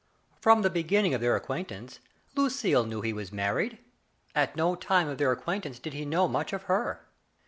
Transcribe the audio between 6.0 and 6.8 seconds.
know much of